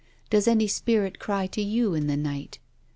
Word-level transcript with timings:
Does 0.31 0.47
any 0.47 0.65
spirit 0.67 1.19
cry 1.19 1.45
to 1.45 1.61
you 1.61 1.93
in 1.93 2.07
the 2.07 2.17
night?" 2.17 2.57